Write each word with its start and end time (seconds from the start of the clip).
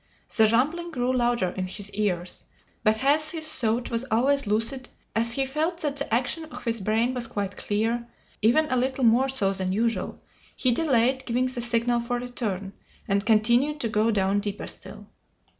The 0.35 0.47
rumbling 0.47 0.89
grew 0.89 1.15
louder 1.15 1.49
in 1.49 1.67
his 1.67 1.91
ears, 1.91 2.45
but 2.83 3.03
as 3.03 3.29
his 3.29 3.47
thought 3.61 3.91
was 3.91 4.03
always 4.09 4.47
lucid, 4.47 4.89
as 5.15 5.33
he 5.33 5.45
felt 5.45 5.81
that 5.81 5.97
the 5.97 6.11
action 6.11 6.45
of 6.45 6.63
his 6.63 6.81
brain 6.81 7.13
was 7.13 7.27
quite 7.27 7.55
clear 7.55 8.07
even 8.41 8.65
a 8.71 8.77
little 8.77 9.03
more 9.03 9.29
so 9.29 9.53
than 9.53 9.71
usual 9.71 10.19
he 10.55 10.71
delayed 10.71 11.27
giving 11.27 11.45
the 11.45 11.61
signal 11.61 11.99
for 11.99 12.17
return, 12.17 12.73
and 13.07 13.27
continued 13.27 13.79
to 13.81 13.89
go 13.89 14.09
down 14.09 14.39
deeper 14.39 14.65
still. 14.65 15.05